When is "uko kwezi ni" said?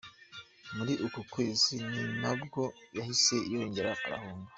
1.05-2.01